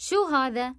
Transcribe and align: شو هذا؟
شو 0.00 0.24
هذا؟ 0.32 0.74